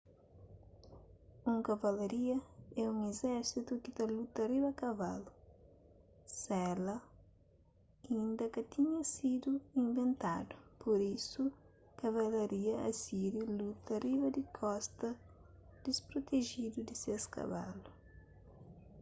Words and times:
un 1.51 1.57
kavalaria 1.69 2.37
é 2.81 2.83
un 2.93 2.99
izérsitu 3.11 3.73
ki 3.83 3.89
ta 3.97 4.03
luta 4.17 4.41
riba 4.51 4.71
kavalu 4.83 5.29
sela 6.41 6.95
inda 8.17 8.45
ka 8.55 8.61
tinha 8.73 9.01
sidu 9.15 9.51
inventadu 9.81 10.55
pur 10.79 10.99
isu 11.17 11.43
kavalaria 12.01 12.75
asíriu 12.89 13.45
luta 13.59 13.93
riba 14.05 14.27
di 14.37 14.43
kosta 14.59 15.07
disprotejidu 15.85 16.79
di 16.87 16.95
ses 17.01 17.23
kavalu 17.35 17.89